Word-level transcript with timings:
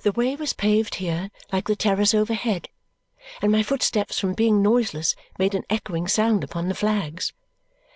The 0.00 0.10
way 0.10 0.34
was 0.34 0.52
paved 0.54 0.96
here, 0.96 1.30
like 1.52 1.68
the 1.68 1.76
terrace 1.76 2.12
overhead, 2.14 2.68
and 3.40 3.52
my 3.52 3.62
footsteps 3.62 4.18
from 4.18 4.32
being 4.34 4.60
noiseless 4.60 5.14
made 5.38 5.54
an 5.54 5.62
echoing 5.70 6.08
sound 6.08 6.42
upon 6.42 6.66
the 6.68 6.74
flags. 6.74 7.32